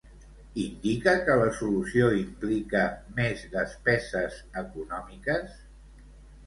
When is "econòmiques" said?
4.65-5.59